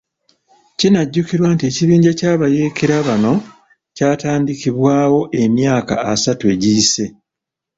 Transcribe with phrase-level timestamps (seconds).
[0.79, 3.33] Kinajjukirwa nti ekibinja ky'abayeekera bano
[3.95, 7.05] kyatandikibwawo emyaka asatu egiyise.